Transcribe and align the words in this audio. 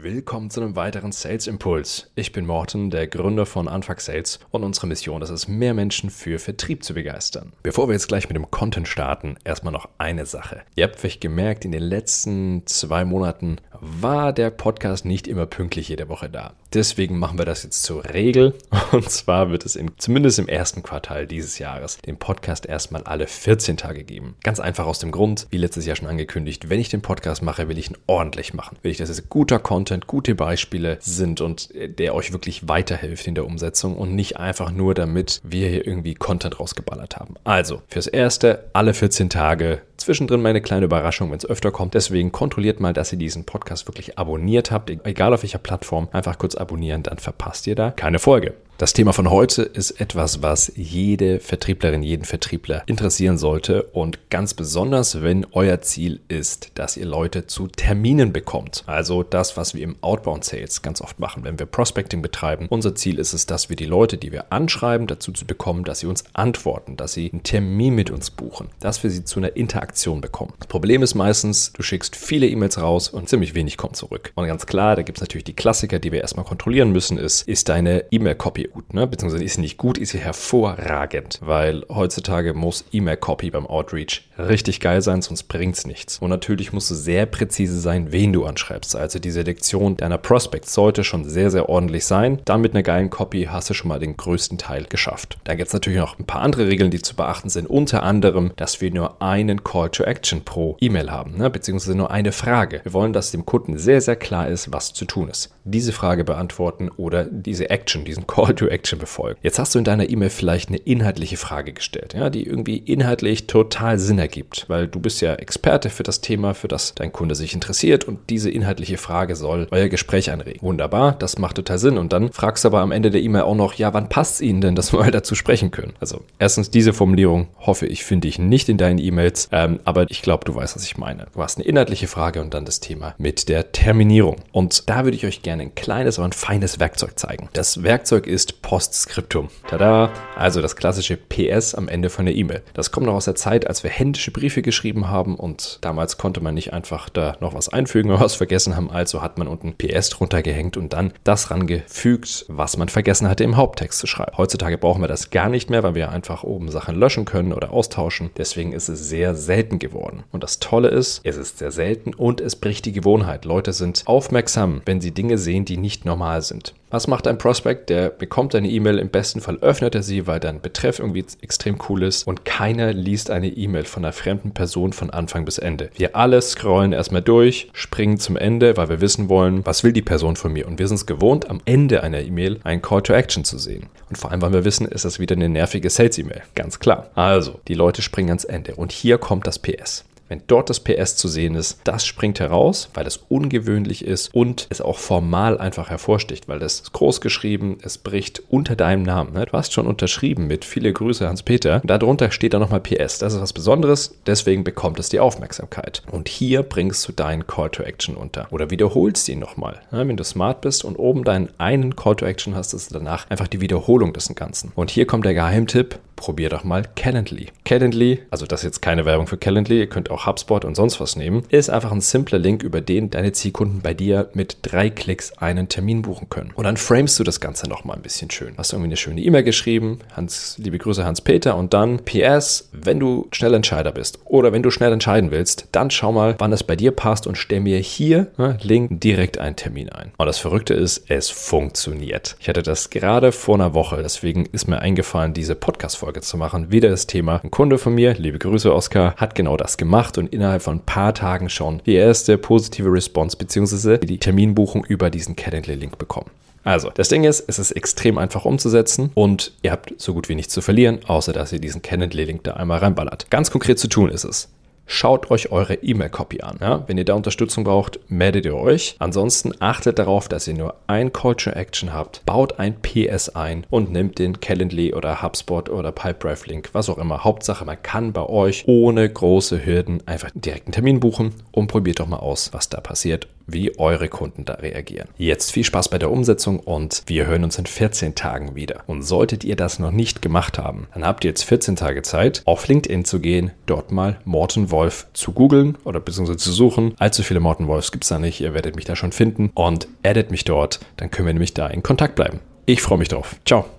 Willkommen 0.00 0.48
zu 0.48 0.60
einem 0.60 0.76
weiteren 0.76 1.10
Sales 1.10 1.48
Impuls. 1.48 2.12
Ich 2.14 2.30
bin 2.30 2.46
Morten, 2.46 2.88
der 2.88 3.08
Gründer 3.08 3.46
von 3.46 3.66
Anfang 3.66 3.98
Sales 3.98 4.38
und 4.52 4.62
unsere 4.62 4.86
Mission 4.86 5.22
ist 5.22 5.30
es, 5.30 5.48
mehr 5.48 5.74
Menschen 5.74 6.10
für 6.10 6.38
Vertrieb 6.38 6.84
zu 6.84 6.94
begeistern. 6.94 7.52
Bevor 7.64 7.88
wir 7.88 7.94
jetzt 7.94 8.06
gleich 8.06 8.28
mit 8.28 8.36
dem 8.36 8.48
Content 8.48 8.86
starten, 8.86 9.38
erstmal 9.42 9.72
noch 9.72 9.88
eine 9.98 10.24
Sache. 10.24 10.62
Ihr 10.76 10.84
habt 10.84 11.00
vielleicht 11.00 11.20
gemerkt, 11.20 11.64
in 11.64 11.72
den 11.72 11.82
letzten 11.82 12.64
zwei 12.66 13.04
Monaten 13.04 13.56
war 13.80 14.32
der 14.32 14.50
Podcast 14.50 15.04
nicht 15.04 15.26
immer 15.26 15.46
pünktlich 15.46 15.88
jede 15.88 16.08
Woche 16.08 16.28
da. 16.28 16.54
Deswegen 16.72 17.18
machen 17.18 17.38
wir 17.38 17.44
das 17.44 17.62
jetzt 17.62 17.82
zur 17.82 18.04
Regel. 18.04 18.54
Und 18.92 19.10
zwar 19.10 19.50
wird 19.50 19.64
es 19.64 19.74
im, 19.74 19.98
zumindest 19.98 20.38
im 20.38 20.48
ersten 20.48 20.82
Quartal 20.82 21.26
dieses 21.26 21.58
Jahres 21.58 21.98
den 21.98 22.18
Podcast 22.18 22.66
erstmal 22.66 23.02
alle 23.04 23.26
14 23.26 23.76
Tage 23.76 24.04
geben. 24.04 24.36
Ganz 24.42 24.60
einfach 24.60 24.86
aus 24.86 24.98
dem 24.98 25.10
Grund, 25.10 25.46
wie 25.50 25.56
letztes 25.56 25.86
Jahr 25.86 25.96
schon 25.96 26.08
angekündigt, 26.08 26.68
wenn 26.68 26.80
ich 26.80 26.88
den 26.88 27.02
Podcast 27.02 27.42
mache, 27.42 27.68
will 27.68 27.78
ich 27.78 27.90
ihn 27.90 27.96
ordentlich 28.06 28.54
machen. 28.54 28.76
Will 28.82 28.92
ich, 28.92 28.98
dass 28.98 29.08
es 29.08 29.28
guter 29.28 29.58
Content, 29.58 29.87
gute 30.06 30.34
Beispiele 30.34 30.98
sind 31.00 31.40
und 31.40 31.70
der 31.74 32.14
euch 32.14 32.32
wirklich 32.32 32.68
weiterhilft 32.68 33.26
in 33.26 33.34
der 33.34 33.46
Umsetzung 33.46 33.96
und 33.96 34.14
nicht 34.14 34.36
einfach 34.36 34.70
nur 34.70 34.94
damit 34.94 35.40
wir 35.42 35.68
hier 35.68 35.86
irgendwie 35.86 36.14
Content 36.14 36.60
rausgeballert 36.60 37.16
haben. 37.16 37.34
Also, 37.44 37.82
fürs 37.88 38.06
Erste, 38.06 38.64
alle 38.72 38.94
14 38.94 39.30
Tage 39.30 39.82
Zwischendrin 39.96 40.40
meine 40.40 40.60
kleine 40.60 40.84
Überraschung, 40.84 41.30
wenn 41.30 41.38
es 41.38 41.46
öfter 41.46 41.72
kommt. 41.72 41.94
Deswegen 41.94 42.30
kontrolliert 42.30 42.78
mal, 42.78 42.92
dass 42.92 43.12
ihr 43.12 43.18
diesen 43.18 43.44
Podcast 43.44 43.88
wirklich 43.88 44.16
abonniert 44.16 44.70
habt. 44.70 44.90
Egal 44.90 45.34
auf 45.34 45.42
welcher 45.42 45.58
Plattform, 45.58 46.08
einfach 46.12 46.38
kurz 46.38 46.54
abonnieren, 46.54 47.02
dann 47.02 47.18
verpasst 47.18 47.66
ihr 47.66 47.74
da 47.74 47.90
keine 47.90 48.20
Folge. 48.20 48.54
Das 48.78 48.92
Thema 48.92 49.12
von 49.12 49.28
heute 49.28 49.62
ist 49.62 50.00
etwas, 50.00 50.40
was 50.40 50.70
jede 50.76 51.40
Vertrieblerin, 51.40 52.04
jeden 52.04 52.24
Vertriebler 52.24 52.84
interessieren 52.86 53.36
sollte 53.36 53.82
und 53.82 54.30
ganz 54.30 54.54
besonders, 54.54 55.20
wenn 55.20 55.44
euer 55.50 55.80
Ziel 55.80 56.20
ist, 56.28 56.70
dass 56.74 56.96
ihr 56.96 57.06
Leute 57.06 57.48
zu 57.48 57.66
Terminen 57.66 58.32
bekommt. 58.32 58.84
Also 58.86 59.24
das, 59.24 59.56
was 59.56 59.74
wir 59.74 59.82
im 59.82 59.96
Outbound 60.00 60.44
Sales 60.44 60.80
ganz 60.80 61.00
oft 61.00 61.18
machen, 61.18 61.42
wenn 61.42 61.58
wir 61.58 61.66
Prospecting 61.66 62.22
betreiben. 62.22 62.68
Unser 62.70 62.94
Ziel 62.94 63.18
ist 63.18 63.32
es, 63.32 63.46
dass 63.46 63.68
wir 63.68 63.74
die 63.74 63.84
Leute, 63.84 64.16
die 64.16 64.30
wir 64.30 64.52
anschreiben, 64.52 65.08
dazu 65.08 65.32
zu 65.32 65.44
bekommen, 65.44 65.82
dass 65.82 65.98
sie 65.98 66.06
uns 66.06 66.22
antworten, 66.34 66.96
dass 66.96 67.14
sie 67.14 67.32
einen 67.32 67.42
Termin 67.42 67.96
mit 67.96 68.12
uns 68.12 68.30
buchen, 68.30 68.68
dass 68.78 69.02
wir 69.02 69.10
sie 69.10 69.24
zu 69.24 69.40
einer 69.40 69.56
Interaktion 69.56 70.20
bekommen. 70.20 70.52
Das 70.60 70.68
Problem 70.68 71.02
ist 71.02 71.16
meistens, 71.16 71.72
du 71.72 71.82
schickst 71.82 72.14
viele 72.14 72.46
E-Mails 72.46 72.80
raus 72.80 73.08
und 73.08 73.28
ziemlich 73.28 73.56
wenig 73.56 73.76
kommt 73.76 73.96
zurück. 73.96 74.30
Und 74.36 74.46
ganz 74.46 74.66
klar, 74.66 74.94
da 74.94 75.02
gibt 75.02 75.18
es 75.18 75.22
natürlich 75.22 75.42
die 75.42 75.56
Klassiker, 75.56 75.98
die 75.98 76.12
wir 76.12 76.20
erstmal 76.20 76.44
kontrollieren 76.44 76.92
müssen, 76.92 77.18
ist, 77.18 77.42
ist 77.48 77.68
deine 77.68 78.04
E-Mail-Copy 78.12 78.67
gut, 78.70 78.94
ne? 78.94 79.06
beziehungsweise 79.06 79.44
ist 79.44 79.54
sie 79.54 79.60
nicht 79.60 79.78
gut, 79.78 79.98
ist 79.98 80.10
sie 80.10 80.18
hervorragend, 80.18 81.40
weil 81.42 81.84
heutzutage 81.88 82.54
muss 82.54 82.84
E-Mail-Copy 82.92 83.50
beim 83.50 83.66
Outreach 83.66 84.28
richtig 84.38 84.80
geil 84.80 85.02
sein, 85.02 85.22
sonst 85.22 85.44
bringt 85.44 85.76
es 85.76 85.86
nichts. 85.86 86.18
Und 86.18 86.30
natürlich 86.30 86.72
musst 86.72 86.90
du 86.90 86.94
sehr 86.94 87.26
präzise 87.26 87.78
sein, 87.80 88.12
wen 88.12 88.32
du 88.32 88.44
anschreibst. 88.44 88.96
Also 88.96 89.18
die 89.18 89.30
Selektion 89.30 89.96
deiner 89.96 90.18
Prospects 90.18 90.74
sollte 90.74 91.04
schon 91.04 91.24
sehr, 91.24 91.50
sehr 91.50 91.68
ordentlich 91.68 92.06
sein. 92.06 92.40
Dann 92.44 92.60
mit 92.60 92.74
einer 92.74 92.82
geilen 92.82 93.10
Copy 93.10 93.44
hast 93.50 93.70
du 93.70 93.74
schon 93.74 93.88
mal 93.88 93.98
den 93.98 94.16
größten 94.16 94.58
Teil 94.58 94.84
geschafft. 94.88 95.38
Dann 95.44 95.56
gibt 95.56 95.68
es 95.68 95.74
natürlich 95.74 95.98
noch 95.98 96.18
ein 96.18 96.26
paar 96.26 96.42
andere 96.42 96.66
Regeln, 96.68 96.90
die 96.90 97.02
zu 97.02 97.16
beachten 97.16 97.48
sind. 97.48 97.68
Unter 97.68 98.02
anderem, 98.02 98.52
dass 98.56 98.80
wir 98.80 98.90
nur 98.90 99.20
einen 99.22 99.64
Call 99.64 99.90
to 99.90 100.04
Action 100.04 100.42
pro 100.44 100.76
E-Mail 100.80 101.10
haben, 101.10 101.36
ne? 101.36 101.50
beziehungsweise 101.50 101.96
nur 101.96 102.10
eine 102.10 102.32
Frage. 102.32 102.80
Wir 102.84 102.92
wollen, 102.92 103.12
dass 103.12 103.30
dem 103.30 103.46
Kunden 103.46 103.78
sehr, 103.78 104.00
sehr 104.00 104.16
klar 104.16 104.48
ist, 104.48 104.72
was 104.72 104.92
zu 104.92 105.04
tun 105.04 105.28
ist. 105.28 105.54
Diese 105.64 105.92
Frage 105.92 106.24
beantworten 106.24 106.90
oder 106.96 107.24
diese 107.24 107.70
Action, 107.70 108.04
diesen 108.04 108.26
Call 108.26 108.54
to 108.58 108.66
Action 108.66 108.98
befolgen. 108.98 109.38
Jetzt 109.42 109.58
hast 109.58 109.74
du 109.74 109.78
in 109.78 109.84
deiner 109.84 110.08
E-Mail 110.08 110.30
vielleicht 110.30 110.68
eine 110.68 110.78
inhaltliche 110.78 111.36
Frage 111.36 111.72
gestellt, 111.72 112.14
ja, 112.14 112.28
die 112.30 112.44
irgendwie 112.44 112.76
inhaltlich 112.76 113.46
total 113.46 113.98
Sinn 113.98 114.18
ergibt, 114.18 114.66
weil 114.68 114.88
du 114.88 115.00
bist 115.00 115.20
ja 115.20 115.34
Experte 115.34 115.90
für 115.90 116.02
das 116.02 116.20
Thema, 116.20 116.54
für 116.54 116.68
das 116.68 116.94
dein 116.94 117.12
Kunde 117.12 117.34
sich 117.34 117.54
interessiert 117.54 118.04
und 118.04 118.18
diese 118.30 118.50
inhaltliche 118.50 118.98
Frage 118.98 119.36
soll 119.36 119.68
euer 119.70 119.88
Gespräch 119.88 120.30
anregen. 120.30 120.60
Wunderbar, 120.62 121.12
das 121.12 121.38
macht 121.38 121.56
total 121.56 121.78
Sinn. 121.78 121.98
Und 121.98 122.12
dann 122.12 122.32
fragst 122.32 122.64
du 122.64 122.68
aber 122.68 122.80
am 122.80 122.92
Ende 122.92 123.10
der 123.10 123.22
E-Mail 123.22 123.42
auch 123.42 123.54
noch, 123.54 123.74
ja, 123.74 123.94
wann 123.94 124.08
passt 124.08 124.34
es 124.34 124.40
Ihnen 124.40 124.60
denn, 124.60 124.74
dass 124.74 124.92
wir 124.92 125.00
mal 125.00 125.10
dazu 125.10 125.34
sprechen 125.34 125.70
können? 125.70 125.94
Also 126.00 126.22
erstens 126.38 126.70
diese 126.70 126.92
Formulierung 126.92 127.48
hoffe 127.58 127.86
ich, 127.86 128.04
finde 128.04 128.28
ich 128.28 128.38
nicht 128.38 128.68
in 128.68 128.76
deinen 128.76 128.98
E-Mails, 128.98 129.48
ähm, 129.52 129.80
aber 129.84 130.06
ich 130.10 130.22
glaube, 130.22 130.44
du 130.44 130.54
weißt, 130.54 130.76
was 130.76 130.84
ich 130.84 130.96
meine. 130.96 131.26
Du 131.32 131.42
hast 131.42 131.58
eine 131.58 131.66
inhaltliche 131.66 132.08
Frage 132.08 132.40
und 132.40 132.54
dann 132.54 132.64
das 132.64 132.80
Thema 132.80 133.14
mit 133.18 133.48
der 133.48 133.72
Terminierung. 133.72 134.36
Und 134.52 134.88
da 134.88 135.04
würde 135.04 135.16
ich 135.16 135.24
euch 135.24 135.42
gerne 135.42 135.62
ein 135.62 135.74
kleines, 135.74 136.18
aber 136.18 136.26
ein 136.26 136.32
feines 136.32 136.80
Werkzeug 136.80 137.18
zeigen. 137.18 137.48
Das 137.52 137.82
Werkzeug 137.82 138.26
ist 138.26 138.47
Postskriptum. 138.62 139.48
Tada! 139.66 140.10
Also 140.36 140.60
das 140.60 140.76
klassische 140.76 141.16
PS 141.16 141.74
am 141.74 141.88
Ende 141.88 142.10
von 142.10 142.26
der 142.26 142.34
E-Mail. 142.34 142.62
Das 142.74 142.90
kommt 142.90 143.06
noch 143.06 143.14
aus 143.14 143.24
der 143.24 143.34
Zeit, 143.34 143.66
als 143.66 143.82
wir 143.82 143.90
händische 143.90 144.30
Briefe 144.30 144.62
geschrieben 144.62 145.08
haben 145.08 145.36
und 145.36 145.78
damals 145.80 146.18
konnte 146.18 146.40
man 146.40 146.54
nicht 146.54 146.72
einfach 146.72 147.08
da 147.08 147.36
noch 147.40 147.54
was 147.54 147.68
einfügen 147.68 148.10
oder 148.10 148.20
was 148.24 148.34
vergessen 148.34 148.76
haben. 148.76 148.90
Also 148.90 149.22
hat 149.22 149.38
man 149.38 149.48
unten 149.48 149.74
PS 149.76 150.10
drunter 150.10 150.42
gehängt 150.42 150.76
und 150.76 150.92
dann 150.92 151.12
das 151.24 151.50
rangefügt, 151.50 152.44
was 152.48 152.76
man 152.76 152.88
vergessen 152.88 153.28
hatte 153.28 153.44
im 153.44 153.56
Haupttext 153.56 153.98
zu 153.98 154.06
schreiben. 154.06 154.36
Heutzutage 154.36 154.78
brauchen 154.78 155.02
wir 155.02 155.08
das 155.08 155.30
gar 155.30 155.48
nicht 155.48 155.70
mehr, 155.70 155.82
weil 155.82 155.94
wir 155.94 156.10
einfach 156.10 156.44
oben 156.44 156.70
Sachen 156.70 156.96
löschen 156.96 157.24
können 157.24 157.52
oder 157.52 157.72
austauschen. 157.72 158.30
Deswegen 158.36 158.72
ist 158.72 158.88
es 158.88 159.08
sehr 159.08 159.34
selten 159.34 159.78
geworden. 159.78 160.24
Und 160.32 160.42
das 160.42 160.58
Tolle 160.58 160.88
ist, 160.88 161.20
es 161.24 161.36
ist 161.36 161.58
sehr 161.58 161.70
selten 161.70 162.14
und 162.14 162.40
es 162.40 162.56
bricht 162.56 162.84
die 162.84 162.92
Gewohnheit. 162.92 163.44
Leute 163.44 163.72
sind 163.72 164.02
aufmerksam, 164.06 164.82
wenn 164.84 165.00
sie 165.00 165.12
Dinge 165.12 165.38
sehen, 165.38 165.64
die 165.64 165.76
nicht 165.76 166.04
normal 166.04 166.42
sind. 166.42 166.74
Was 166.90 167.06
macht 167.06 167.26
ein 167.26 167.36
Prospect? 167.36 167.90
Der 167.90 168.08
bekommt 168.08 168.54
eine 168.54 168.68
E-Mail, 168.68 168.98
im 168.98 169.10
besten 169.10 169.42
Fall 169.42 169.58
öffnet 169.60 169.94
er 169.94 170.02
sie, 170.02 170.26
weil 170.26 170.40
dein 170.40 170.62
Betreff 170.62 170.98
irgendwie 170.98 171.24
extrem 171.42 171.76
cool 171.88 172.02
ist 172.02 172.26
und 172.26 172.46
keiner 172.46 172.94
liest 172.94 173.30
eine 173.30 173.48
E-Mail 173.48 173.84
von 173.84 174.06
einer 174.06 174.14
fremden 174.14 174.52
Person 174.52 174.94
von 174.94 175.10
Anfang 175.10 175.44
bis 175.44 175.58
Ende. 175.58 175.90
Wir 175.96 176.16
alle 176.16 176.40
scrollen 176.40 176.92
erstmal 176.92 177.20
durch, 177.20 177.68
springen 177.74 178.18
zum 178.18 178.36
Ende, 178.36 178.78
weil 178.78 178.88
wir 178.88 179.02
wissen 179.02 179.28
wollen, 179.28 179.66
was 179.66 179.84
will 179.84 179.92
die 179.92 180.00
Person 180.00 180.36
von 180.36 180.50
mir 180.50 180.66
und 180.66 180.78
wir 180.78 180.88
sind 180.88 180.96
es 180.96 181.04
gewohnt, 181.04 181.50
am 181.50 181.60
Ende 181.66 182.02
einer 182.02 182.20
E-Mail 182.20 182.58
einen 182.64 182.80
Call 182.80 183.02
to 183.02 183.12
Action 183.12 183.44
zu 183.44 183.58
sehen. 183.58 183.86
Und 184.08 184.16
vor 184.16 184.30
allem, 184.30 184.40
weil 184.40 184.54
wir 184.54 184.64
wissen, 184.64 184.86
ist 184.88 185.04
das 185.04 185.18
wieder 185.18 185.36
eine 185.36 185.50
nervige 185.50 185.90
Sales-E-Mail. 185.90 186.42
Ganz 186.54 186.78
klar. 186.78 187.10
Also, 187.14 187.60
die 187.68 187.74
Leute 187.74 188.00
springen 188.00 188.30
ans 188.30 188.44
Ende 188.44 188.76
und 188.76 188.92
hier 188.92 189.18
kommt 189.18 189.46
das 189.46 189.58
PS. 189.58 190.04
Wenn 190.28 190.42
dort 190.46 190.70
das 190.70 190.80
PS 190.80 191.16
zu 191.16 191.28
sehen 191.28 191.54
ist, 191.54 191.80
das 191.84 192.06
springt 192.06 192.40
heraus, 192.40 192.90
weil 192.94 193.06
es 193.06 193.18
ungewöhnlich 193.28 194.04
ist 194.04 194.34
und 194.34 194.66
es 194.70 194.80
auch 194.80 194.98
formal 194.98 195.58
einfach 195.58 195.90
hervorsticht, 195.90 196.48
weil 196.48 196.58
das 196.58 196.74
ist 196.74 196.92
groß 196.92 197.20
geschrieben, 197.20 197.78
es 197.82 197.98
bricht 197.98 198.42
unter 198.48 198.76
deinem 198.76 199.02
Namen. 199.02 199.32
Ne? 199.32 199.46
Du 199.46 199.52
hast 199.52 199.72
schon 199.72 199.86
unterschrieben 199.86 200.46
mit 200.46 200.64
viele 200.64 200.92
Grüße 200.92 201.26
Hans-Peter. 201.26 201.80
Darunter 201.84 202.30
steht 202.30 202.54
dann 202.54 202.60
nochmal 202.60 202.80
PS. 202.80 203.18
Das 203.18 203.34
ist 203.34 203.40
was 203.40 203.52
Besonderes, 203.52 204.14
deswegen 204.26 204.64
bekommt 204.64 204.98
es 205.00 205.08
die 205.08 205.20
Aufmerksamkeit. 205.20 206.02
Und 206.10 206.28
hier 206.28 206.62
bringst 206.62 207.08
du 207.08 207.12
deinen 207.12 207.46
Call 207.46 207.70
to 207.70 207.82
Action 207.82 208.14
unter 208.14 208.46
oder 208.52 208.70
wiederholst 208.70 209.28
ihn 209.28 209.38
nochmal. 209.38 209.80
Ne? 209.90 210.06
Wenn 210.06 210.16
du 210.16 210.24
smart 210.24 210.60
bist 210.60 210.84
und 210.84 210.96
oben 210.96 211.24
deinen 211.24 211.48
einen 211.58 211.96
Call 211.96 212.16
to 212.16 212.26
Action 212.26 212.54
hast, 212.54 212.74
ist 212.74 212.94
danach 212.94 213.28
einfach 213.30 213.48
die 213.48 213.60
Wiederholung 213.60 214.12
des 214.12 214.28
Ganzen. 214.34 214.72
Und 214.74 214.90
hier 214.90 215.06
kommt 215.06 215.24
der 215.24 215.34
Geheimtipp, 215.34 215.98
probier 216.18 216.50
doch 216.50 216.64
mal 216.64 216.82
Calendly. 216.96 217.46
Calendly, 217.64 218.20
also 218.30 218.44
das 218.44 218.60
ist 218.60 218.64
jetzt 218.64 218.82
keine 218.82 219.06
Werbung 219.06 219.26
für 219.26 219.38
Calendly, 219.38 219.78
ihr 219.78 219.88
könnt 219.88 220.10
auch 220.10 220.26
HubSpot 220.26 220.64
und 220.64 220.74
sonst 220.74 221.00
was 221.00 221.16
nehmen, 221.16 221.44
ist 221.48 221.70
einfach 221.70 221.92
ein 221.92 222.02
simpler 222.02 222.38
Link, 222.38 222.62
über 222.62 222.80
den 222.82 223.08
deine 223.08 223.32
Zielkunden 223.32 223.80
bei 223.80 223.94
dir 223.94 224.28
mit 224.34 224.58
drei 224.62 224.90
Klicks 224.90 225.32
einen 225.38 225.68
Termin 225.68 226.02
buchen 226.02 226.28
können. 226.28 226.52
Und 226.54 226.64
dann 226.64 226.76
framest 226.76 227.18
du 227.18 227.24
das 227.24 227.40
Ganze 227.40 227.68
nochmal 227.68 227.96
ein 227.96 228.02
bisschen 228.02 228.30
schön. 228.30 228.54
Hast 228.58 228.72
irgendwie 228.72 228.88
eine 228.88 228.96
schöne 228.96 229.20
E-Mail 229.20 229.44
geschrieben, 229.44 230.00
Hans, 230.14 230.56
liebe 230.58 230.78
Grüße 230.78 231.04
Hans-Peter 231.04 231.56
und 231.56 231.72
dann 231.72 232.04
PS, 232.04 232.68
wenn 232.72 233.00
du 233.00 233.28
schnell 233.32 233.54
Entscheider 233.54 233.92
bist 233.92 234.18
oder 234.24 234.52
wenn 234.52 234.62
du 234.62 234.70
schnell 234.70 234.92
entscheiden 234.92 235.30
willst, 235.30 235.68
dann 235.72 235.90
schau 235.90 236.12
mal, 236.12 236.34
wann 236.38 236.52
es 236.52 236.64
bei 236.64 236.76
dir 236.76 236.90
passt 236.90 237.26
und 237.26 237.38
stell 237.38 237.60
mir 237.60 237.78
hier, 237.78 238.26
ne, 238.36 238.58
Link, 238.60 239.00
direkt 239.00 239.38
einen 239.38 239.56
Termin 239.56 239.88
ein. 239.88 240.12
Und 240.16 240.26
das 240.26 240.38
Verrückte 240.38 240.74
ist, 240.74 241.08
es 241.08 241.30
funktioniert. 241.30 242.36
Ich 242.40 242.48
hatte 242.48 242.62
das 242.62 242.90
gerade 242.90 243.30
vor 243.30 243.54
einer 243.54 243.72
Woche, 243.72 244.00
deswegen 244.02 244.46
ist 244.46 244.66
mir 244.66 244.80
eingefallen, 244.80 245.32
diese 245.32 245.54
Podcast-Folge 245.54 246.07
Folge 246.08 246.22
zu 246.22 246.38
machen. 246.38 246.72
Wieder 246.72 246.88
das 246.88 247.06
Thema. 247.06 247.38
Ein 247.44 247.50
Kunde 247.50 247.76
von 247.76 247.94
mir, 247.94 248.14
liebe 248.14 248.38
Grüße 248.38 248.74
Oskar, 248.74 249.14
hat 249.16 249.34
genau 249.34 249.58
das 249.58 249.76
gemacht 249.76 250.16
und 250.16 250.32
innerhalb 250.32 250.62
von 250.62 250.76
ein 250.76 250.86
paar 250.86 251.12
Tagen 251.12 251.50
schon 251.50 251.82
die 251.84 251.96
erste 251.96 252.38
positive 252.38 252.90
Response 252.90 253.36
bzw. 253.36 253.98
die 253.98 254.16
Terminbuchung 254.16 254.86
über 254.86 255.10
diesen 255.10 255.36
Calendly-Link 255.36 255.98
bekommen. 255.98 256.30
Also, 256.64 256.90
das 256.94 257.10
Ding 257.10 257.24
ist, 257.24 257.44
es 257.46 257.58
ist 257.58 257.72
extrem 257.72 258.16
einfach 258.16 258.46
umzusetzen 258.46 259.10
und 259.12 259.52
ihr 259.60 259.70
habt 259.70 259.92
so 259.98 260.14
gut 260.14 260.30
wie 260.30 260.34
nichts 260.34 260.54
zu 260.54 260.62
verlieren, 260.62 261.00
außer 261.06 261.34
dass 261.34 261.52
ihr 261.52 261.58
diesen 261.58 261.82
Calendly-Link 261.82 262.42
da 262.42 262.54
einmal 262.54 262.78
reinballert. 262.78 263.30
Ganz 263.30 263.50
konkret 263.50 263.78
zu 263.78 263.88
tun 263.88 264.08
ist 264.08 264.24
es. 264.24 264.48
Schaut 264.90 265.30
euch 265.30 265.52
eure 265.52 265.74
E-Mail-Copy 265.74 266.40
an. 266.40 266.56
Ja? 266.62 266.82
Wenn 266.86 266.96
ihr 266.96 267.04
da 267.04 267.12
Unterstützung 267.12 267.62
braucht, 267.62 268.00
meldet 268.08 268.46
ihr 268.46 268.56
euch. 268.56 268.96
Ansonsten 268.98 269.52
achtet 269.60 269.98
darauf, 269.98 270.28
dass 270.28 270.48
ihr 270.48 270.54
nur 270.54 270.76
ein 270.86 271.12
Call 271.12 271.34
to 271.36 271.50
Action 271.50 271.92
habt, 271.92 272.24
baut 272.24 272.58
ein 272.58 272.80
PS 272.80 273.28
ein 273.28 273.66
und 273.68 273.92
nimmt 273.92 274.18
den 274.18 274.40
Calendly 274.40 274.94
oder 274.94 275.22
HubSpot 275.22 275.68
oder 275.68 275.92
Pipedrive 275.92 276.46
Link, 276.46 276.70
was 276.72 276.88
auch 276.88 276.96
immer. 276.96 277.22
Hauptsache, 277.22 277.66
man 277.66 277.82
kann 277.82 278.14
bei 278.14 278.26
euch 278.26 278.64
ohne 278.66 279.08
große 279.08 279.64
Hürden 279.64 280.02
einfach 280.06 280.30
direkt 280.34 280.68
einen 280.68 280.72
Termin 280.72 281.00
buchen 281.00 281.34
und 281.52 281.66
probiert 281.66 282.00
doch 282.00 282.06
mal 282.06 282.16
aus, 282.16 282.54
was 282.54 282.70
da 282.70 282.80
passiert 282.80 283.28
wie 283.48 283.78
eure 283.78 284.08
Kunden 284.08 284.44
da 284.44 284.54
reagieren. 284.54 285.08
Jetzt 285.16 285.50
viel 285.50 285.64
Spaß 285.64 285.88
bei 285.88 285.98
der 285.98 286.10
Umsetzung 286.10 286.60
und 286.60 287.02
wir 287.06 287.26
hören 287.26 287.44
uns 287.44 287.58
in 287.58 287.66
14 287.66 288.14
Tagen 288.14 288.54
wieder. 288.54 288.82
Und 288.86 289.02
solltet 289.02 289.42
ihr 289.42 289.56
das 289.56 289.78
noch 289.78 289.90
nicht 289.90 290.22
gemacht 290.22 290.58
haben, 290.58 290.86
dann 290.94 291.04
habt 291.04 291.24
ihr 291.24 291.30
jetzt 291.30 291.42
14 291.42 291.76
Tage 291.76 292.02
Zeit, 292.02 292.42
auf 292.44 292.68
LinkedIn 292.68 293.04
zu 293.04 293.20
gehen, 293.20 293.50
dort 293.66 293.90
mal 293.90 294.18
Morten 294.24 294.70
Wolf 294.70 295.06
zu 295.14 295.32
googeln 295.32 295.76
oder 295.84 296.00
beziehungsweise 296.00 296.38
zu 296.38 296.52
suchen. 296.52 296.94
Allzu 296.98 297.22
viele 297.22 297.40
Morten 297.40 297.66
Wolfs 297.66 297.90
gibt 297.90 298.04
es 298.04 298.08
da 298.08 298.18
nicht, 298.18 298.40
ihr 298.40 298.54
werdet 298.54 298.76
mich 298.76 298.84
da 298.84 298.94
schon 298.94 299.12
finden 299.12 299.50
und 299.54 299.88
addet 300.04 300.30
mich 300.30 300.44
dort, 300.44 300.80
dann 300.96 301.10
können 301.10 301.26
wir 301.26 301.34
nämlich 301.34 301.54
da 301.54 301.66
in 301.66 301.82
Kontakt 301.82 302.14
bleiben. 302.14 302.40
Ich 302.66 302.82
freue 302.82 302.98
mich 302.98 303.08
drauf. 303.08 303.36
Ciao. 303.46 303.77